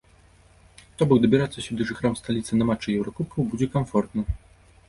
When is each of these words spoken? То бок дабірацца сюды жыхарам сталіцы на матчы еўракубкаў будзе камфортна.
То 1.01 1.07
бок 1.11 1.19
дабірацца 1.25 1.59
сюды 1.67 1.87
жыхарам 1.89 2.17
сталіцы 2.21 2.51
на 2.63 2.69
матчы 2.71 2.89
еўракубкаў 3.03 3.41
будзе 3.53 3.67
камфортна. 3.77 4.21